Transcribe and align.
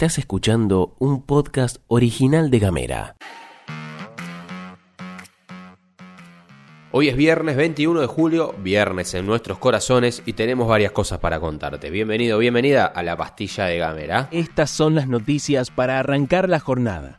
Estás 0.00 0.16
escuchando 0.16 0.96
un 0.98 1.20
podcast 1.20 1.76
original 1.86 2.50
de 2.50 2.58
Gamera. 2.58 3.16
Hoy 6.90 7.10
es 7.10 7.16
viernes 7.16 7.54
21 7.56 8.00
de 8.00 8.06
julio, 8.06 8.54
viernes 8.62 9.12
en 9.12 9.26
nuestros 9.26 9.58
corazones 9.58 10.22
y 10.24 10.32
tenemos 10.32 10.66
varias 10.66 10.92
cosas 10.92 11.18
para 11.18 11.38
contarte. 11.38 11.90
Bienvenido, 11.90 12.38
bienvenida 12.38 12.86
a 12.86 13.02
la 13.02 13.14
pastilla 13.14 13.66
de 13.66 13.76
Gamera. 13.76 14.28
Estas 14.32 14.70
son 14.70 14.94
las 14.94 15.06
noticias 15.06 15.70
para 15.70 15.98
arrancar 15.98 16.48
la 16.48 16.60
jornada. 16.60 17.18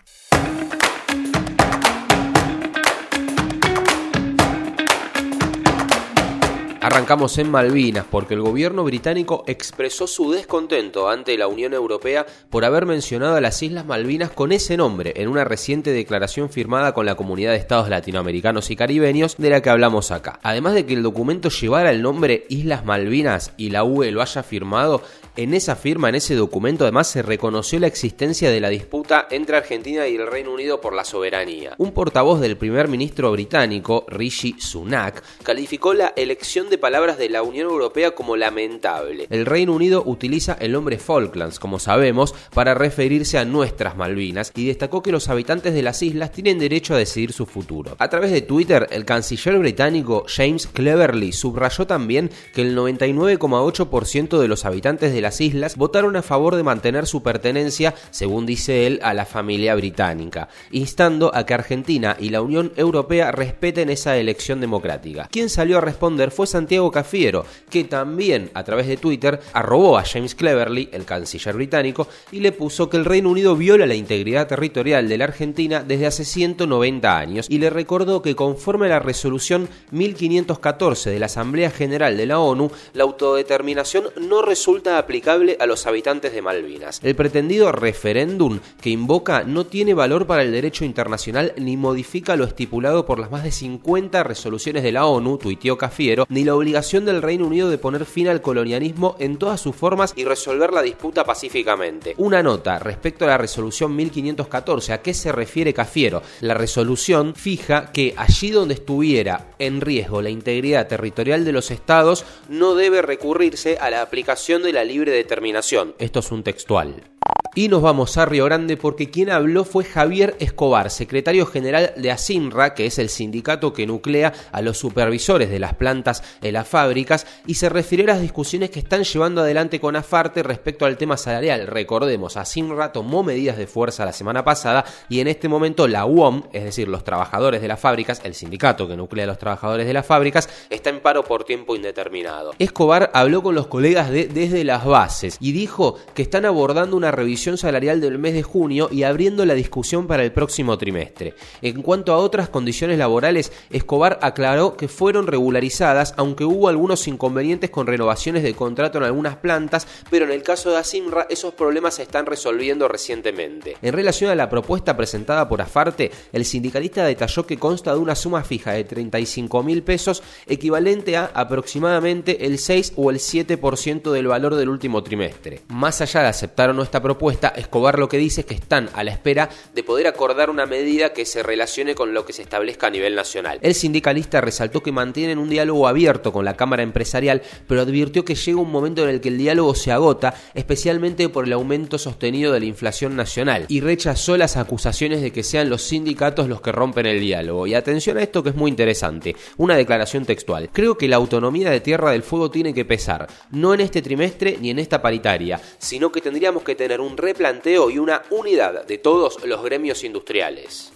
Arrancamos 6.84 7.38
en 7.38 7.52
Malvinas 7.52 8.05
porque 8.09 8.34
el 8.34 8.41
gobierno 8.41 8.84
británico 8.84 9.44
expresó 9.45 10.08
su 10.08 10.31
descontento 10.31 11.09
ante 11.09 11.38
la 11.38 11.45
Unión 11.48 11.76
Europea 11.76 12.26
por 12.49 12.66
haber 12.66 12.88
mencionado 12.88 13.35
a 13.35 13.41
las 13.41 13.62
Islas 13.62 13.85
Malvinas 13.85 14.31
con 14.31 14.52
ese 14.52 14.77
nombre 14.77 15.13
en 15.17 15.30
una 15.30 15.44
reciente 15.44 15.91
declaración 15.91 16.49
firmada 16.49 16.95
con 16.95 17.05
la 17.05 17.13
Comunidad 17.13 17.52
de 17.52 17.58
Estados 17.58 17.88
Latinoamericanos 17.88 18.72
y 18.72 18.75
Caribeños 18.75 19.38
de 19.38 19.52
la 19.52 19.62
que 19.62 19.70
hablamos 19.70 20.09
acá. 20.09 20.39
Además 20.41 20.73
de 20.73 20.88
que 20.88 20.95
el 20.95 21.03
documento 21.03 21.49
llevara 21.49 21.91
el 21.91 22.02
nombre 22.02 22.48
Islas 22.49 22.84
Malvinas 22.84 23.53
y 23.58 23.70
la 23.70 23.84
UE 23.84 24.11
lo 24.11 24.23
haya 24.23 24.41
firmado, 24.41 25.03
en 25.35 25.53
esa 25.53 25.76
firma, 25.76 26.09
en 26.09 26.16
ese 26.16 26.35
documento, 26.35 26.84
además 26.84 27.08
se 27.08 27.21
reconoció 27.21 27.80
la 27.80 27.88
existencia 27.88 28.49
de 28.49 28.59
la 28.59 28.70
disputa 28.70 29.27
entre 29.31 29.58
Argentina 29.58 30.08
y 30.08 30.16
el 30.16 30.27
Reino 30.27 30.53
Unido 30.53 30.81
por 30.81 30.94
la 30.94 31.05
soberanía. 31.05 31.76
Un 31.77 31.91
portavoz 31.91 32.41
del 32.41 32.58
primer 32.58 32.88
ministro 32.88 33.31
británico, 33.31 34.05
Rishi 34.09 34.55
Sunak, 34.59 35.23
calificó 35.44 35.94
la 35.94 36.13
elección 36.16 36.70
de 36.70 36.77
palabras 36.77 37.17
de 37.17 37.30
la 37.30 37.44
Unión 37.44 37.70
Europea 37.70 38.12
como 38.12 38.36
lamentable. 38.36 39.28
El 39.30 39.45
Reino 39.45 39.73
Unido 39.73 40.03
utiliza 40.05 40.58
el 40.59 40.73
nombre 40.73 40.97
Falklands, 40.97 41.59
como 41.59 41.80
sabemos, 41.80 42.36
para 42.53 42.73
referirse 42.73 43.38
a 43.38 43.45
nuestras 43.45 43.95
Malvinas 43.95 44.52
y 44.55 44.67
destacó 44.67 45.02
que 45.02 45.11
los 45.11 45.30
habitantes 45.30 45.73
de 45.73 45.81
las 45.81 46.02
islas 46.02 46.31
tienen 46.31 46.59
derecho 46.59 46.94
a 46.94 46.98
decidir 46.98 47.31
su 47.31 47.45
futuro. 47.45 47.95
A 48.00 48.09
través 48.09 48.31
de 48.31 48.42
Twitter, 48.42 48.88
el 48.92 49.05
canciller 49.05 49.58
británico 49.58 50.25
James 50.27 50.67
Cleverly 50.67 51.31
subrayó 51.31 51.88
también 51.88 52.30
que 52.53 52.61
el 52.61 52.75
99,8% 52.77 54.39
de 54.39 54.48
los 54.48 54.66
habitantes 54.66 55.14
de 55.14 55.20
las 55.22 55.39
islas 55.41 55.77
votaron 55.77 56.16
a 56.16 56.22
favor 56.22 56.55
de 56.55 56.64
mantener 56.64 57.08
su 57.08 57.23
pertenencia, 57.23 57.94
según 58.09 58.45
dice 58.45 58.88
él, 58.88 59.00
a 59.03 59.14
la 59.14 59.25
familia 59.25 59.75
británica, 59.75 60.50
instando 60.72 61.31
a 61.33 61.45
que 61.45 61.53
Argentina 61.53 62.17
y 62.19 62.30
la 62.30 62.41
Unión 62.41 62.72
Europea 62.75 63.31
respeten 63.31 63.89
esa 63.89 64.17
elección 64.17 64.59
democrática. 64.59 65.30
Quien 65.31 65.49
salió 65.49 65.77
a 65.77 65.81
responder 65.81 66.31
fue 66.31 66.47
Santiago 66.47 66.92
Cafiero, 66.92 67.45
que 67.69 67.83
también 67.83 68.52
a 68.53 68.64
través 68.64 68.88
de 68.88 68.97
Twitter 68.97 69.39
arrobó 69.53 69.97
a 69.97 70.03
James 70.03 70.36
Cleverly, 70.36 70.89
el 70.92 71.05
canciller 71.05 71.55
británico, 71.55 72.08
y 72.31 72.39
le 72.39 72.52
puso 72.52 72.89
que 72.89 72.97
el 72.97 73.05
Reino 73.05 73.30
Unido 73.30 73.55
viola 73.55 73.86
la 73.86 73.95
integridad 73.95 74.47
territorial 74.47 75.08
de 75.08 75.17
la 75.17 75.25
Argentina 75.25 75.83
desde 75.83 76.08
hace 76.08 76.25
190 76.25 77.17
años 77.17 77.47
y 77.49 77.59
le 77.59 77.69
recordó 77.69 78.22
que 78.22 78.36
conforme 78.36 78.88
a 78.88 78.89
la 78.89 78.99
resolución 78.99 79.69
1514 79.92 81.09
de 81.09 81.19
la 81.19 81.25
Asamblea 81.27 81.72
General 81.72 82.17
de 82.17 82.25
la 82.25 82.39
ONU, 82.39 82.72
la 82.94 83.03
autodeterminación 83.03 84.05
no 84.19 84.42
resulta 84.42 84.97
aplicable 84.97 85.11
aplicable 85.12 85.58
a 85.59 85.66
los 85.66 85.88
habitantes 85.88 86.31
de 86.31 86.42
Malvinas. 86.42 87.02
El 87.04 87.16
pretendido 87.16 87.73
referéndum 87.73 88.62
que 88.81 88.92
invoca 88.92 89.44
no 89.44 89.66
tiene 89.66 89.94
valor 89.94 90.26
para 90.26 90.42
el 90.42 90.54
derecho 90.54 90.86
internacional 90.86 91.52
ni 91.58 91.76
modifica 91.76 92.38
lo 92.38 92.45
estipulado 92.45 93.06
por 93.06 93.20
las 93.20 93.30
más 93.30 93.44
de 93.44 93.52
50 93.52 94.23
resoluciones 94.23 94.84
de 94.84 94.94
la 94.94 95.06
ONU, 95.06 95.38
tuiteó 95.38 95.78
Cafiero, 95.78 96.26
ni 96.30 96.45
la 96.45 96.56
obligación 96.56 97.04
del 97.04 97.22
Reino 97.22 97.45
Unido 97.45 97.70
de 97.70 97.78
poner 97.78 98.06
fin 98.06 98.30
al 98.30 98.42
colonialismo 98.42 99.17
en 99.20 99.36
todas 99.36 99.59
sus 99.59 99.76
formas 99.76 100.14
y 100.16 100.23
resolver 100.23 100.72
la 100.72 100.82
disputa 100.82 101.26
pacíficamente. 101.26 102.14
Una 102.16 102.42
nota 102.42 102.80
respecto 102.80 103.26
a 103.26 103.27
la 103.27 103.38
resolución 103.38 103.94
1514, 103.94 104.94
¿a 104.94 105.02
qué 105.02 105.14
se 105.14 105.33
refiere 105.33 105.73
Cafiero? 105.73 106.21
La 106.39 106.54
resolución 106.54 107.36
fija 107.36 107.92
que 107.92 108.14
allí 108.16 108.52
donde 108.52 108.76
estuviera 108.76 109.48
en 109.60 109.82
riesgo 109.82 110.21
la 110.21 110.30
integridad 110.30 110.88
territorial 110.88 111.44
de 111.44 111.52
los 111.52 111.70
estados 111.70 112.23
no 112.48 112.76
debe 112.76 113.02
recurrirse 113.02 113.77
a 113.77 113.89
la 113.89 114.02
aplicación 114.02 114.64
de 114.64 114.71
la 114.71 114.86
libre 114.86 115.01
determinación. 115.10 115.95
Esto 115.98 116.20
es 116.20 116.32
un 116.32 116.44
textual. 116.44 117.11
Y 117.54 117.67
nos 117.67 117.82
vamos 117.82 118.17
a 118.17 118.26
Río 118.26 118.45
Grande 118.45 118.77
porque 118.77 119.09
quien 119.09 119.30
habló 119.30 119.65
fue 119.65 119.83
Javier 119.83 120.37
Escobar, 120.39 120.89
secretario 120.89 121.45
general 121.45 121.92
de 121.98 122.09
ASINRA, 122.09 122.73
que 122.73 122.86
es 122.86 122.98
el 122.98 123.09
sindicato 123.09 123.73
que 123.73 123.86
nuclea 123.86 124.32
a 124.54 124.61
los 124.61 124.77
supervisores 124.77 125.49
de 125.49 125.59
las 125.59 125.73
plantas 125.73 126.23
en 126.42 126.54
las 126.54 126.65
fábricas, 126.65 127.27
y 127.45 127.55
se 127.55 127.67
refirió 127.67 128.06
a 128.06 128.13
las 128.13 128.21
discusiones 128.21 128.69
que 128.69 128.80
están 128.80 129.04
llevando 129.04 129.42
adelante 129.42 129.81
con 129.81 129.98
AFARTE 129.98 130.44
respecto 130.44 130.86
al 130.86 130.95
tema 130.95 131.18
salarial. 131.18 131.68
Recordemos, 131.68 132.38
ASINRA 132.38 132.94
tomó 132.94 133.21
medidas 133.21 133.57
de 133.57 133.68
fuerza 133.68 134.06
la 134.06 134.13
semana 134.13 134.45
pasada 134.45 134.86
y 135.09 135.19
en 135.19 135.27
este 135.27 135.50
momento 135.50 135.89
la 135.89 136.06
UOM, 136.06 136.44
es 136.53 136.63
decir, 136.63 136.88
los 136.88 137.03
trabajadores 137.03 137.62
de 137.62 137.68
las 137.68 137.81
fábricas, 137.81 138.21
el 138.24 138.33
sindicato 138.33 138.88
que 138.88 138.95
nuclea 138.95 139.25
a 139.25 139.27
los 139.27 139.39
trabajadores 139.39 139.86
de 139.88 139.94
las 139.94 140.06
fábricas, 140.06 140.48
está 140.69 140.89
en 140.89 141.01
paro 141.01 141.25
por 141.25 141.44
tiempo 141.44 141.75
indeterminado. 141.75 142.53
Escobar 142.59 143.12
habló 143.13 143.44
con 143.44 143.56
los 143.56 143.68
colegas 143.68 144.09
de 144.09 144.27
Desde 144.27 144.63
las 144.63 144.86
Bases 144.86 145.36
y 145.42 145.51
dijo 145.51 145.98
que 146.13 146.21
están 146.21 146.45
abordando 146.45 146.95
una 146.95 147.11
revisión 147.12 147.57
salarial 147.57 148.01
del 148.01 148.18
mes 148.18 148.33
de 148.33 148.44
junio 148.44 148.89
y 148.92 149.04
abriendo 149.04 149.45
la 149.45 149.54
discusión 149.54 150.07
para 150.07 150.24
el 150.24 150.31
próximo 150.31 150.77
trimestre. 150.77 151.36
En 151.62 151.81
cuanto 151.81 152.13
a 152.13 152.18
otras 152.18 152.50
condiciones 152.50 152.98
laborales, 152.98 153.51
Escobar 153.69 154.19
aclaró 154.22 154.77
que 154.77 154.88
fueron 154.88 155.27
regularizadas, 155.27 156.13
aunque 156.18 156.45
hubo 156.45 156.68
algunos 156.68 157.07
inconvenientes 157.07 157.69
con 157.69 157.88
renovaciones 157.88 158.44
de 158.44 158.54
contrato 158.54 158.98
en 158.98 159.06
algunas 159.06 159.38
plantas, 159.38 159.88
pero 160.10 160.25
en 160.25 160.31
el 160.31 160.44
caso 160.44 160.71
de 160.71 160.77
Asimra 160.77 161.27
esos 161.30 161.54
problemas 161.54 161.95
se 161.95 162.04
están 162.04 162.25
resolviendo 162.25 162.88
recientemente. 162.88 163.77
En 163.81 163.94
relación 163.94 164.30
a 164.31 164.36
la 164.36 164.50
propuesta 164.50 164.95
presentada 164.95 165.48
por 165.48 165.62
Afarte, 165.62 166.12
el 166.31 166.45
sindicalista 166.45 167.06
detalló 167.06 167.45
que 167.45 167.57
consta 167.57 167.94
de 167.94 168.00
una 168.00 168.16
suma 168.16 168.44
fija 168.44 168.74
de 168.74 168.83
35 168.83 169.63
mil 169.63 169.83
pesos, 169.83 170.24
equivalente 170.48 171.18
a 171.18 171.31
aproximadamente 171.33 172.45
el 172.45 172.57
6 172.57 172.94
o 172.95 173.10
el 173.10 173.18
7% 173.18 174.12
del 174.12 174.27
valor 174.27 174.56
del 174.56 174.69
último 174.69 175.04
trimestre. 175.04 175.62
Más 175.68 176.01
allá 176.01 176.21
de 176.21 176.27
aceptar 176.27 176.69
o 176.69 176.74
no 176.74 176.83
esta 176.83 177.00
propuesta, 177.01 177.50
Escobar 177.50 178.00
lo 178.00 178.10
que 178.10 178.18
dice 178.18 178.42
es 178.42 178.48
que 178.48 178.54
están 178.54 178.89
a 178.94 179.04
la 179.04 179.12
espera 179.12 179.50
de 179.74 179.84
poder 179.84 180.07
acordar 180.07 180.50
una 180.50 180.66
medida 180.66 181.13
que 181.13 181.25
se 181.25 181.44
relacione 181.44 181.95
con 181.95 182.13
lo 182.13 182.25
que 182.25 182.34
se 182.34 182.42
establezca 182.42 182.88
a 182.88 182.89
nivel 182.89 183.16
nacional. 183.16 183.60
El 183.62 183.75
sindicalista 183.75 184.42
resaltó 184.42 184.84
que 184.84 184.92
mantienen 184.92 185.38
un 185.38 185.50
diálogo 185.50 185.88
abierto 185.88 186.31
con 186.31 186.45
la 186.45 186.56
Cámara 186.56 186.84
Empresarial, 186.84 187.42
pero 187.68 187.81
advirtió 187.81 188.25
que 188.25 188.36
llega 188.36 188.60
un 188.60 188.72
momento 188.72 189.04
en 189.04 189.10
el 189.10 189.22
que 189.22 189.30
el 189.30 189.38
diálogo 189.38 189.75
se 189.75 189.92
agota, 189.92 190.34
especialmente 190.54 191.30
por 191.30 191.45
el 191.45 191.54
aumento 191.54 191.98
sostenido 191.98 192.54
de 192.54 192.60
la 192.60 192.66
inflación 192.66 193.16
nacional, 193.16 193.66
y 193.68 193.81
rechazó 193.81 194.38
las 194.38 194.57
acusaciones 194.57 195.22
de 195.22 195.31
que 195.31 195.44
sean 195.44 195.69
los 195.69 195.83
sindicatos 195.83 196.48
los 196.48 196.62
que 196.62 196.72
rompen 196.72 197.06
el 197.06 197.19
diálogo. 197.19 197.68
Y 197.68 197.74
atención 197.74 198.18
a 198.18 198.24
esto 198.24 198.44
que 198.44 198.50
es 198.50 198.56
muy 198.56 198.69
interesante, 198.69 199.36
una 199.57 199.75
declaración 199.75 200.25
textual. 200.25 200.69
Creo 200.72 200.98
que 200.98 201.07
la 201.07 201.16
autonomía 201.16 201.69
de 201.69 201.80
Tierra 201.80 202.12
del 202.12 202.24
Fuego 202.24 202.51
tiene 202.51 202.74
que 202.74 202.86
pesar, 202.86 203.28
no 203.51 203.74
en 203.74 203.81
este 203.81 204.01
trimestre 204.01 204.57
ni 204.60 204.69
en 204.69 204.80
esta 204.80 205.01
paritaria, 205.01 205.62
sino 205.78 206.12
que 206.12 206.22
tendríamos 206.22 206.63
que 206.63 206.75
tener 206.75 206.90
un 207.00 207.15
replanteo 207.15 207.89
y 207.89 208.00
una 208.00 208.24
unidad 208.31 208.85
de 208.85 208.97
todos 208.97 209.45
los 209.45 209.63
gremios 209.63 210.03
industriales 210.03 210.91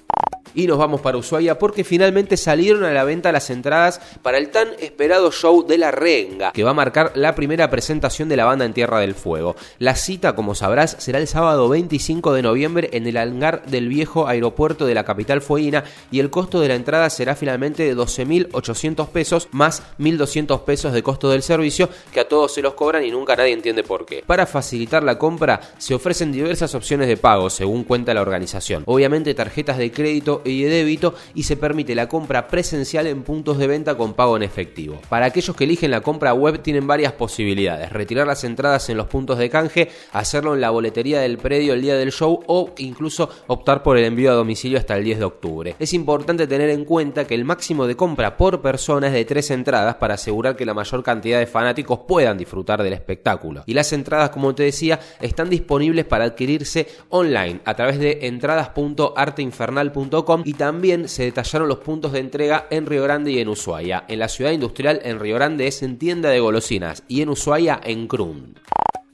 y 0.56 0.68
nos 0.68 0.78
vamos 0.78 1.02
para 1.02 1.18
Ushuaia 1.18 1.60
porque 1.60 1.84
finalmente 1.84 2.38
salieron 2.38 2.84
a 2.84 2.92
la 2.92 3.04
venta 3.04 3.32
las 3.32 3.50
entradas 3.50 4.02
para 4.22 4.38
el 4.38 4.50
tan 4.50 4.70
esperado 4.80 5.32
show 5.32 5.66
de 5.66 5.78
La 5.78 5.92
Renga, 5.92 6.52
que 6.52 6.64
va 6.64 6.72
a 6.72 6.76
marcar 6.76 7.12
la 7.16 7.36
primera 7.36 7.70
presentación 7.70 8.30
de 8.30 8.38
la 8.38 8.46
banda 8.46 8.66
en 8.66 8.74
Tierra 8.74 9.00
del 9.00 9.14
Fuego. 9.14 9.56
La 9.80 9.96
cita, 9.96 10.36
como 10.36 10.56
sabrás, 10.56 10.96
será 11.00 11.20
el 11.20 11.28
sábado 11.28 11.70
25 11.70 12.34
de 12.34 12.42
noviembre 12.42 12.90
en 12.94 13.06
el 13.08 13.18
hangar 13.18 13.66
del 13.66 13.88
viejo 13.90 14.28
aeropuerto 14.28 14.86
de 14.86 14.96
la 14.96 15.04
capital 15.04 15.42
fueguina 15.42 15.84
y 16.12 16.20
el 16.20 16.30
costo 16.30 16.60
de 16.60 16.70
la 16.70 16.76
entrada 16.76 17.10
será 17.10 17.36
finalmente 17.36 17.84
de 17.84 17.96
12.800 17.96 19.10
pesos 19.10 19.50
más 19.52 19.84
1.200 20.00 20.63
pesos 20.63 20.94
de 20.94 21.04
costo 21.04 21.30
del 21.30 21.44
servicio 21.44 21.90
que 22.12 22.19
a 22.19 22.28
todos 22.28 22.54
se 22.54 22.62
los 22.62 22.74
cobran 22.74 23.04
y 23.04 23.12
nunca 23.12 23.36
nadie 23.36 23.54
entiende 23.54 23.84
por 23.84 24.06
qué. 24.06 24.24
Para 24.25 24.46
facilitar 24.46 25.04
la 25.04 25.18
compra 25.18 25.60
se 25.78 25.94
ofrecen 25.94 26.31
diversas 26.31 26.75
opciones 26.75 27.08
de 27.08 27.18
pago 27.18 27.50
según 27.50 27.84
cuenta 27.84 28.13
la 28.13 28.22
organización. 28.22 28.84
Obviamente 28.86 29.34
tarjetas 29.34 29.78
de 29.78 29.92
crédito 29.92 30.42
y 30.45 30.63
de 30.63 30.69
débito 30.69 31.13
y 31.33 31.44
se 31.44 31.57
permite 31.57 31.95
la 31.95 32.07
compra 32.07 32.47
presencial 32.47 33.07
en 33.07 33.24
puntos 33.24 33.57
de 33.57 33.68
venta 33.68 33.95
con 33.95 34.13
pago 34.13 34.38
en 34.38 34.44
efectivo. 34.44 35.00
Para 35.09 35.27
aquellos 35.27 35.56
que 35.56 35.65
eligen 35.65 35.92
la 35.92 36.01
compra 36.01 36.33
web 36.33 36.62
tienen 36.62 36.88
varias 36.88 37.13
posibilidades, 37.13 37.92
retirar 37.92 38.27
las 38.27 38.44
entradas 38.44 38.89
en 38.89 38.97
los 38.97 39.07
puntos 39.07 39.38
de 39.38 39.50
canje, 39.50 39.89
hacerlo 40.12 40.53
en 40.53 40.62
la 40.62 40.69
boletería 40.69 41.19
del 41.19 41.38
predio 41.38 41.74
el 41.74 41.81
día 41.81 41.95
del 41.95 42.12
show 42.12 42.42
o 42.47 42.71
incluso 42.77 43.30
optar 43.47 43.83
por 43.83 43.97
el 43.97 44.06
envío 44.06 44.31
a 44.31 44.36
domicilio 44.36 44.77
hasta 44.77 44.97
el 44.97 45.03
10 45.03 45.19
de 45.19 45.25
octubre. 45.25 45.75
Es 45.80 45.94
importante 45.94 46.48
tener 46.48 46.69
en 46.69 46.86
cuenta 46.86 47.25
que 47.25 47.36
el 47.36 47.45
máximo 47.45 47.88
de 47.88 47.95
compra 47.95 48.38
por 48.38 48.62
persona 48.62 49.07
es 49.07 49.13
de 49.13 49.25
tres 49.25 49.51
entradas 49.51 49.95
para 49.95 50.15
asegurar 50.15 50.56
que 50.56 50.65
la 50.65 50.74
mayor 50.74 51.03
cantidad 51.03 51.39
de 51.39 51.48
fanáticos 51.48 52.00
puedan 52.07 52.38
disfrutar 52.38 52.81
del 52.83 52.94
espectáculo. 52.94 53.63
Y 53.65 53.74
las 53.74 53.91
entradas, 53.94 54.30
como 54.30 54.56
te 54.56 54.63
decía, 54.63 55.00
están 55.21 55.50
disponibles 55.50 56.06
para 56.06 56.25
adquirirse 56.25 56.88
online 57.09 57.62
a 57.65 57.75
través 57.75 58.00
de 58.00 58.19
entradas.arteinfernal.com 58.24 60.35
y 60.44 60.54
también 60.54 61.08
se 61.08 61.24
detallaron 61.24 61.68
los 61.68 61.80
puntos 61.80 62.12
de 62.12 62.20
entrega 62.20 62.68
en 62.70 62.86
Río 62.86 63.04
Grande 63.04 63.32
y 63.32 63.40
en 63.40 63.50
Ushuaia. 63.50 64.06
En 64.08 64.20
la 64.20 64.28
ciudad 64.28 64.52
industrial 64.52 65.00
en 65.04 65.20
Río 65.20 65.36
Grande 65.36 65.68
es 65.68 65.84
en 65.84 65.98
tienda 65.98 66.30
de 66.30 66.40
golosinas 66.40 67.04
y 67.08 67.22
en 67.22 67.30
Ushuaia 67.30 67.80
en 67.84 68.08
Crun. 68.08 68.56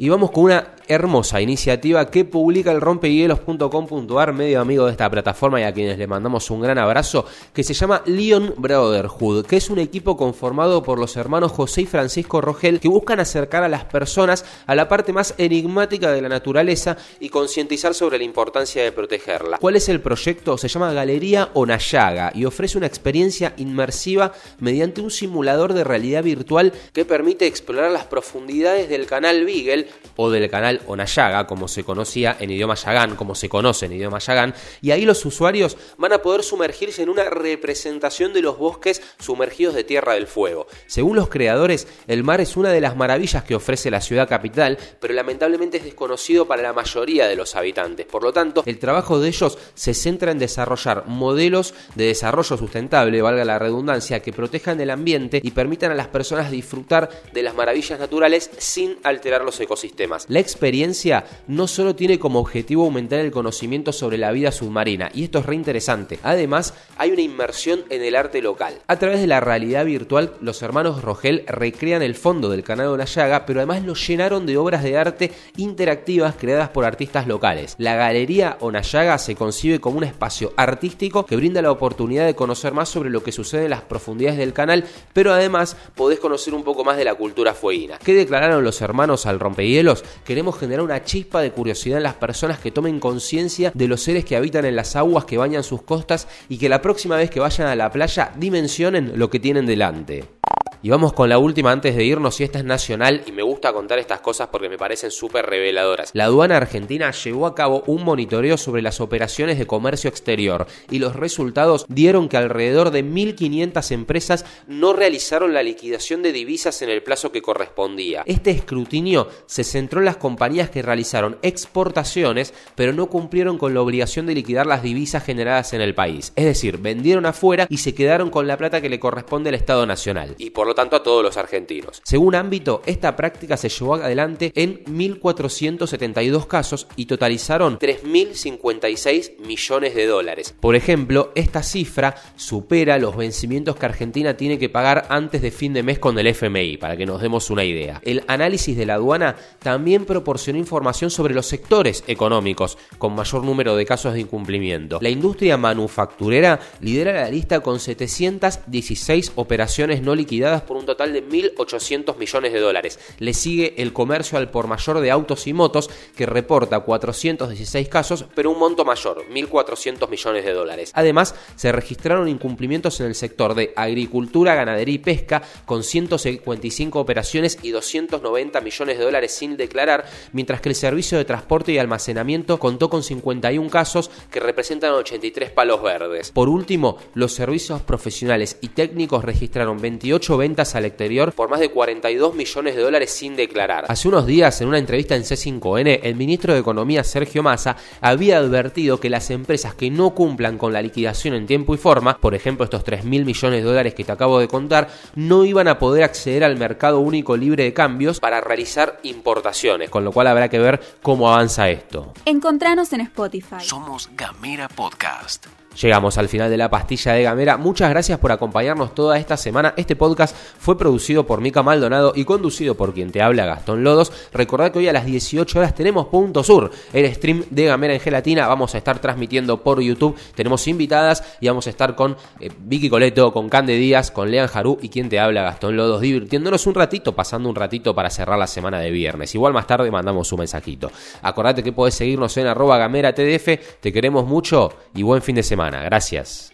Y 0.02 0.10
vamos 0.10 0.32
con 0.32 0.46
una 0.46 0.74
hermosa 0.88 1.42
iniciativa 1.42 2.10
que 2.10 2.26
publica 2.26 2.72
el 2.72 2.82
rompehielos.com.ar, 2.82 4.34
medio 4.34 4.60
amigo 4.60 4.86
de 4.86 4.92
esta 4.92 5.10
plataforma 5.10 5.62
y 5.62 5.64
a 5.64 5.74
quienes 5.74 5.98
le 6.00 6.08
mandamos 6.08 6.50
un 6.50 6.60
gran 6.60 6.80
abrazo, 6.80 7.26
que 7.54 7.64
se 7.64 7.76
llama 7.76 8.02
Leon 8.08 8.56
Brotherhood, 8.58 9.46
que 9.46 9.58
es 9.58 9.70
un 9.70 9.78
equipo 9.78 10.18
conformado 10.18 10.82
por 10.82 11.00
los 11.00 11.16
hermanos 11.18 11.52
José 11.52 11.84
y 11.84 11.86
Francisco 11.86 12.42
Rogel 12.42 12.80
que 12.80 12.88
buscan 12.88 13.20
acercar 13.20 13.64
a 13.64 13.70
las 13.70 13.86
personas 13.86 14.44
a 14.66 14.74
la 14.74 14.90
parte 14.90 15.14
más 15.14 15.36
enigmática 15.38 16.12
de 16.12 16.22
la 16.22 16.30
naturaleza 16.30 16.98
y 17.20 17.30
concientizar 17.30 17.94
sobre 17.94 18.18
la 18.18 18.24
importancia 18.24 18.84
de 18.84 18.92
protegerla. 18.92 19.60
¿Cuál 19.60 19.76
es 19.76 19.88
el 19.88 20.02
proyecto? 20.02 20.58
Se 20.58 20.68
llama 20.68 20.94
Galería 20.94 21.52
Onayaga 21.54 22.32
y 22.34 22.46
ofrece 22.46 22.80
una 22.80 22.88
experiencia 22.88 23.54
inmersiva 23.58 24.34
mediante 24.60 25.02
un 25.02 25.12
simulador 25.12 25.74
de 25.74 25.84
realidad 25.84 26.24
virtual 26.24 26.74
que 26.92 27.06
permite 27.06 27.46
explorar 27.46 27.92
las 27.92 28.06
profundidades 28.06 28.90
del 28.90 29.06
canal 29.06 29.46
Beagle 29.46 29.91
o 30.16 30.30
del 30.30 30.50
canal 30.50 30.82
Onayaga, 30.88 31.48
como 31.48 31.68
se 31.68 31.84
conocía 31.84 32.38
en 32.40 32.52
idioma 32.52 32.76
yagán, 32.76 33.16
como 33.16 33.36
se 33.36 33.50
conoce 33.50 33.86
en 33.86 33.94
idioma 33.94 34.20
yagán, 34.20 34.54
y 34.82 34.92
ahí 34.92 35.06
los 35.06 35.26
usuarios 35.26 35.78
van 35.98 36.14
a 36.14 36.22
poder 36.22 36.44
sumergirse 36.44 37.04
en 37.04 37.10
una 37.10 37.26
representación 37.26 38.34
de 38.34 38.42
los 38.42 38.58
bosques 38.58 39.02
sumergidos 39.20 39.76
de 39.76 39.84
Tierra 39.84 40.14
del 40.14 40.28
Fuego. 40.28 40.68
Según 40.88 41.16
los 41.16 41.30
creadores, 41.30 41.88
el 42.08 42.24
mar 42.24 42.42
es 42.42 42.58
una 42.58 42.72
de 42.72 42.82
las 42.82 42.96
maravillas 42.96 43.44
que 43.44 43.56
ofrece 43.56 43.92
la 43.92 44.02
ciudad 44.02 44.28
capital, 44.28 44.78
pero 45.00 45.14
lamentablemente 45.14 45.78
es 45.78 45.84
desconocido 45.84 46.48
para 46.48 46.62
la 46.62 46.74
mayoría 46.74 47.28
de 47.28 47.36
los 47.36 47.56
habitantes. 47.56 48.06
Por 48.06 48.24
lo 48.24 48.34
tanto, 48.34 48.64
el 48.66 48.80
trabajo 48.80 49.20
de 49.20 49.30
ellos 49.30 49.58
se 49.74 49.94
centra 49.94 50.32
en 50.32 50.40
desarrollar 50.40 51.06
modelos 51.08 51.74
de 51.96 52.06
desarrollo 52.06 52.58
sustentable, 52.58 53.22
valga 53.22 53.46
la 53.46 53.60
redundancia, 53.60 54.22
que 54.22 54.34
protejan 54.34 54.80
el 54.82 54.90
ambiente 54.90 55.40
y 55.44 55.52
permitan 55.52 55.92
a 55.92 55.96
las 55.96 56.08
personas 56.08 56.52
disfrutar 56.52 57.10
de 57.34 57.44
las 57.44 57.56
maravillas 57.56 58.00
naturales 58.00 58.50
sin 58.58 58.98
alterar 59.04 59.44
los 59.44 59.60
ecosistemas. 59.60 59.81
La 60.28 60.40
experiencia 60.40 61.26
no 61.48 61.68
solo 61.68 61.96
tiene 61.96 62.20
como 62.20 62.40
objetivo 62.40 62.86
aumentar 62.86 63.20
el 63.20 63.32
conocimiento 63.32 63.92
sobre 63.92 64.18
la 64.18 64.32
vida 64.32 64.52
submarina, 64.52 65.10
y 65.14 65.24
esto 65.24 65.40
es 65.40 65.46
re 65.46 65.56
interesante, 65.56 66.20
además 66.24 66.74
hay 66.98 67.12
una 67.12 67.22
inmersión 67.22 67.84
en 67.90 68.04
el 68.04 68.16
arte 68.16 68.42
local. 68.42 68.76
A 68.88 69.00
través 69.00 69.22
de 69.22 69.28
la 69.28 69.40
realidad 69.40 69.86
virtual, 69.86 70.34
los 70.42 70.62
hermanos 70.62 71.02
Rogel 71.02 71.44
recrean 71.48 72.02
el 72.02 72.16
fondo 72.16 72.50
del 72.50 72.64
canal 72.64 72.92
de 72.92 72.98
la 72.98 73.06
llaga, 73.06 73.46
pero 73.46 73.60
además 73.60 73.84
lo 73.84 73.96
llenaron 73.96 74.46
de 74.46 74.58
obras 74.58 74.84
de 74.84 74.98
arte 74.98 75.32
interactivas 75.58 76.36
creadas 76.36 76.70
por 76.70 76.86
artistas 76.86 77.28
locales. 77.28 77.76
La 77.78 77.96
galería 77.96 78.58
Onayaga 78.60 79.18
se 79.18 79.36
concibe 79.36 79.80
como 79.80 79.98
un 79.98 80.04
espacio 80.04 80.54
artístico 80.58 81.26
que 81.26 81.36
brinda 81.36 81.62
la 81.62 81.72
oportunidad 81.72 82.26
de 82.26 82.36
conocer 82.36 82.74
más 82.74 82.90
sobre 82.90 83.10
lo 83.10 83.24
que 83.24 83.32
sucede 83.32 83.66
en 83.66 83.72
las 83.72 83.82
profundidades 83.82 84.38
del 84.38 84.54
canal, 84.54 84.86
pero 85.14 85.34
además 85.34 85.76
podés 85.96 86.20
conocer 86.20 86.54
un 86.54 86.64
poco 86.64 86.84
más 86.84 86.98
de 86.98 87.06
la 87.06 87.16
cultura 87.16 87.54
fueguina. 87.54 87.98
¿Qué 88.04 88.14
declararon 88.14 88.64
los 88.64 88.82
hermanos 88.82 89.26
al 89.26 89.40
rompehielos? 89.72 90.04
Queremos 90.26 90.58
generar 90.58 90.84
una 90.84 91.04
chispa 91.04 91.42
de 91.42 91.52
curiosidad 91.52 91.98
en 91.98 92.04
las 92.04 92.16
personas 92.16 92.60
que 92.60 92.72
tomen 92.72 93.00
conciencia 93.00 93.72
de 93.74 93.88
los 93.88 94.02
seres 94.02 94.26
que 94.26 94.36
habitan 94.36 94.66
en 94.66 94.76
las 94.76 94.96
aguas 94.96 95.26
que 95.26 95.38
bañan 95.38 95.64
sus 95.64 95.82
costas 95.84 96.28
y 96.50 96.58
que 96.58 96.70
la 96.70 96.82
próxima 96.82 97.16
vez 97.16 97.30
que 97.30 97.40
vayan 97.40 97.68
a 97.68 97.76
la 97.76 97.92
playa 97.92 98.32
dimensionen 98.38 99.14
lo 99.16 99.30
que 99.30 99.40
tienen 99.40 99.66
delante. 99.66 100.41
Y 100.84 100.90
vamos 100.90 101.14
con 101.14 101.30
la 101.30 101.38
última 101.38 101.72
antes 101.72 101.96
de 101.96 102.04
irnos, 102.04 102.42
y 102.42 102.44
esta 102.44 102.58
es 102.58 102.66
nacional, 102.66 103.22
y 103.28 103.32
me 103.32 103.44
gusta 103.44 103.72
contar 103.72 104.00
estas 104.00 104.22
cosas 104.22 104.48
porque 104.48 104.68
me 104.68 104.80
parecen 104.80 105.12
súper 105.12 105.46
reveladoras. 105.46 106.10
La 106.14 106.26
aduana 106.26 106.58
argentina 106.58 107.12
llevó 107.12 107.46
a 107.46 107.54
cabo 107.54 107.84
un 107.86 108.04
monitoreo 108.04 108.58
sobre 108.58 108.82
las 108.82 109.00
operaciones 109.00 109.60
de 109.60 109.68
comercio 109.68 110.10
exterior, 110.10 110.66
y 110.90 110.98
los 110.98 111.16
resultados 111.16 111.86
dieron 111.88 112.28
que 112.30 112.38
alrededor 112.38 112.90
de 112.90 113.06
1.500 113.06 113.92
empresas 113.92 114.44
no 114.66 114.94
realizaron 114.94 115.54
la 115.54 115.62
liquidación 115.62 116.24
de 116.24 116.32
divisas 116.32 116.82
en 116.82 116.90
el 116.90 117.04
plazo 117.04 117.32
que 117.32 117.44
correspondía. 117.44 118.24
Este 118.26 118.50
escrutinio 118.50 119.28
se 119.46 119.64
centró 119.64 120.00
en 120.00 120.06
las 120.06 120.18
compañías 120.18 120.72
que 120.72 120.82
realizaron 120.82 121.38
exportaciones, 121.44 122.56
pero 122.74 122.92
no 122.92 123.06
cumplieron 123.06 123.60
con 123.60 123.76
la 123.76 123.82
obligación 123.82 124.26
de 124.26 124.34
liquidar 124.34 124.66
las 124.66 124.82
divisas 124.82 125.24
generadas 125.24 125.74
en 125.74 125.82
el 125.82 125.94
país. 125.94 126.34
Es 126.36 126.46
decir, 126.46 126.80
vendieron 126.80 127.28
afuera 127.28 127.68
y 127.70 127.78
se 127.78 127.94
quedaron 127.94 128.32
con 128.32 128.48
la 128.48 128.58
plata 128.58 128.82
que 128.82 128.90
le 128.90 129.00
corresponde 129.00 129.50
al 129.50 129.56
Estado 129.56 129.86
Nacional. 129.86 130.34
Y 130.40 130.50
por 130.50 130.71
lo 130.72 130.76
tanto 130.76 130.96
a 130.96 131.04
todos 131.04 131.22
los 131.22 131.36
argentinos. 131.36 132.02
Según 132.06 132.34
ámbito, 132.34 132.82
esta 132.86 133.18
práctica 133.18 133.58
se 133.58 133.68
llevó 133.68 133.96
adelante 133.96 134.54
en 134.56 134.86
1.472 134.86 136.48
casos 136.48 136.88
y 136.96 137.08
totalizaron 137.08 137.78
3.056 137.78 139.40
millones 139.40 139.96
de 139.96 140.06
dólares. 140.06 140.56
Por 140.62 140.78
ejemplo, 140.78 141.34
esta 141.36 141.62
cifra 141.62 142.16
supera 142.38 142.98
los 143.00 143.18
vencimientos 143.18 143.76
que 143.76 143.86
Argentina 143.86 144.38
tiene 144.38 144.58
que 144.58 144.70
pagar 144.70 145.08
antes 145.10 145.42
de 145.42 145.52
fin 145.52 145.74
de 145.74 145.84
mes 145.84 146.00
con 146.00 146.18
el 146.18 146.28
FMI, 146.28 146.78
para 146.78 146.96
que 146.96 147.06
nos 147.06 147.22
demos 147.22 147.50
una 147.50 147.66
idea. 147.66 148.00
El 148.06 148.24
análisis 148.28 148.78
de 148.78 148.86
la 148.86 148.94
aduana 148.94 149.36
también 149.60 150.06
proporcionó 150.06 150.58
información 150.58 151.12
sobre 151.12 151.34
los 151.34 151.48
sectores 151.48 152.06
económicos 152.08 152.78
con 152.98 153.14
mayor 153.14 153.44
número 153.44 153.76
de 153.76 153.86
casos 153.86 154.14
de 154.14 154.22
incumplimiento. 154.22 155.00
La 155.02 155.10
industria 155.10 155.58
manufacturera 155.58 156.62
lidera 156.80 157.12
la 157.12 157.30
lista 157.30 157.60
con 157.60 157.82
716 157.82 159.34
operaciones 159.36 160.02
no 160.02 160.16
liquidadas 160.16 160.61
por 160.64 160.78
un 160.78 160.86
total 160.86 161.14
de 161.14 161.24
1.800 161.28 162.18
millones 162.18 162.54
de 162.54 162.60
dólares. 162.60 163.00
Le 163.20 163.34
sigue 163.34 163.82
el 163.82 163.94
comercio 163.94 164.38
al 164.38 164.50
por 164.50 164.68
mayor 164.68 165.00
de 165.00 165.12
autos 165.12 165.48
y 165.48 165.54
motos, 165.54 165.90
que 166.16 166.26
reporta 166.26 166.80
416 166.80 167.90
casos, 167.90 168.26
pero 168.36 168.52
un 168.52 168.60
monto 168.60 168.86
mayor, 168.86 169.26
1.400 169.30 170.10
millones 170.10 170.46
de 170.46 170.54
dólares. 170.54 170.92
Además, 170.94 171.36
se 171.56 171.72
registraron 171.72 172.28
incumplimientos 172.28 173.00
en 173.00 173.08
el 173.08 173.16
sector 173.16 173.56
de 173.56 173.74
agricultura, 173.76 174.56
ganadería 174.56 174.96
y 174.96 175.00
pesca, 175.00 175.42
con 175.66 175.84
155 175.84 177.00
operaciones 177.00 177.58
y 177.62 177.72
290 177.72 178.62
millones 178.62 178.98
de 178.98 179.04
dólares 179.04 179.34
sin 179.34 179.58
declarar, 179.58 180.06
mientras 180.34 180.62
que 180.62 180.70
el 180.70 180.76
servicio 180.76 181.18
de 181.18 181.26
transporte 181.26 181.72
y 181.72 181.78
almacenamiento 181.78 182.60
contó 182.60 182.90
con 182.90 183.04
51 183.04 183.70
casos 183.70 184.12
que 184.30 184.40
representan 184.40 184.94
83 184.94 185.52
palos 185.52 185.82
verdes. 185.82 186.32
Por 186.32 186.50
último, 186.50 186.98
los 187.14 187.34
servicios 187.34 187.82
profesionales 187.82 188.58
y 188.62 188.70
técnicos 188.70 189.24
registraron 189.24 189.80
28 189.80 190.38
ventas 190.38 190.51
al 190.52 190.86
exterior 190.86 191.32
por 191.34 191.50
más 191.50 191.60
de 191.60 191.70
42 191.70 192.36
millones 192.36 192.76
de 192.76 192.82
dólares 192.82 193.12
sin 193.12 193.36
declarar. 193.36 193.86
Hace 193.88 194.08
unos 194.08 194.26
días, 194.26 194.60
en 194.62 194.68
una 194.68 194.78
entrevista 194.78 195.16
en 195.16 195.24
C5N, 195.24 196.02
el 196.04 196.16
ministro 196.16 196.54
de 196.54 196.60
Economía 196.60 197.04
Sergio 197.04 197.42
Massa 197.42 197.78
había 198.02 198.38
advertido 198.38 199.00
que 199.00 199.10
las 199.10 199.30
empresas 199.32 199.74
que 199.76 199.90
no 199.90 200.12
cumplan 200.12 200.58
con 200.58 200.74
la 200.74 200.82
liquidación 200.82 201.34
en 201.34 201.48
tiempo 201.48 201.74
y 201.74 201.78
forma, 201.78 202.18
por 202.18 202.36
ejemplo 202.36 202.66
estos 202.66 202.84
3 202.84 203.06
mil 203.06 203.26
millones 203.26 203.64
de 203.64 203.70
dólares 203.70 203.94
que 203.94 204.04
te 204.04 204.12
acabo 204.12 204.40
de 204.40 204.48
contar, 204.48 204.90
no 205.16 205.46
iban 205.46 205.68
a 205.68 205.80
poder 205.80 206.04
acceder 206.04 206.44
al 206.44 206.58
mercado 206.58 207.00
único 207.00 207.38
libre 207.38 207.64
de 207.64 207.74
cambios 207.74 208.20
para 208.20 208.42
realizar 208.42 209.00
importaciones, 209.04 209.90
con 209.90 210.04
lo 210.04 210.12
cual 210.12 210.28
habrá 210.28 210.50
que 210.50 210.60
ver 210.60 210.82
cómo 211.02 211.32
avanza 211.32 211.70
esto. 211.70 212.14
Encontranos 212.26 212.92
en 212.94 213.02
Spotify. 213.02 213.62
Somos 213.62 214.10
Gamera 214.16 214.68
Podcast. 214.68 215.48
Llegamos 215.80 216.18
al 216.18 216.28
final 216.28 216.50
de 216.50 216.58
la 216.58 216.70
pastilla 216.70 217.14
de 217.14 217.24
Gamera. 217.24 217.56
Muchas 217.56 217.90
gracias 217.90 218.20
por 218.20 218.34
acompañarnos 218.34 218.94
toda 218.94 219.18
esta 219.18 219.38
semana. 219.38 219.74
Este 219.78 219.96
podcast 219.96 220.36
fue 220.60 220.78
producido 220.78 221.26
por 221.26 221.40
Mica 221.40 221.64
Maldonado 221.64 222.12
y 222.14 222.26
conducido 222.26 222.76
por 222.76 222.94
quien 222.94 223.10
te 223.10 223.22
habla, 223.22 223.46
Gastón 223.46 223.82
Lodos. 223.82 224.12
Recordad 224.34 224.74
que 224.74 224.80
hoy 224.80 224.90
a 224.90 224.94
las 224.94 225.06
18 225.06 225.60
horas 225.60 225.74
tenemos 225.74 226.08
Punto 226.08 226.44
Sur, 226.44 226.72
el 226.92 227.16
stream 227.16 227.46
de 227.50 227.66
Gamera 227.66 227.94
en 227.94 228.02
Gelatina. 228.02 228.48
Vamos 228.48 228.76
a 228.76 228.80
estar 228.80 229.00
transmitiendo 229.00 229.64
por 229.64 229.82
YouTube. 229.82 230.18
Tenemos 230.36 230.68
invitadas 230.68 231.24
y 231.40 231.48
vamos 231.48 231.68
a 231.68 231.70
estar 231.70 231.96
con 231.96 232.18
eh, 232.42 232.50
Vicky 232.60 232.90
Coleto, 232.90 233.32
con 233.32 233.48
Cande 233.48 233.76
Díaz, 233.76 234.12
con 234.12 234.30
Lean 234.30 234.48
Jarú 234.48 234.78
y 234.82 234.90
quien 234.90 235.08
te 235.08 235.22
habla, 235.22 235.44
Gastón 235.44 235.78
Lodos, 235.78 236.02
divirtiéndonos 236.02 236.68
un 236.68 236.76
ratito, 236.76 237.16
pasando 237.16 237.48
un 237.48 237.56
ratito 237.56 237.96
para 237.96 238.10
cerrar 238.10 238.38
la 238.38 238.48
semana 238.48 238.82
de 238.82 238.92
viernes. 238.92 239.34
Igual 239.36 239.54
más 239.54 239.68
tarde 239.68 239.90
mandamos 239.90 240.30
un 240.34 240.40
mensajito. 240.40 240.92
Acordate 241.22 241.64
que 241.64 241.72
podés 241.72 241.96
seguirnos 241.96 242.36
en 242.36 242.48
arroba 242.48 242.78
gamera 242.78 243.16
TDF. 243.16 243.80
Te 243.80 243.94
queremos 243.94 244.26
mucho 244.26 244.74
y 244.94 245.04
buen 245.04 245.22
fin 245.22 245.38
de 245.38 245.44
Gracias. 245.70 246.54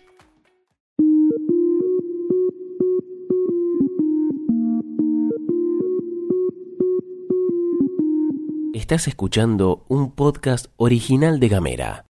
Estás 8.74 9.08
escuchando 9.08 9.86
un 9.88 10.12
podcast 10.12 10.68
original 10.78 11.40
de 11.40 11.48
Gamera. 11.48 12.06